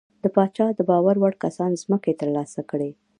[0.23, 2.91] د پاچا د باور وړ کسانو ځمکې ترلاسه کړې.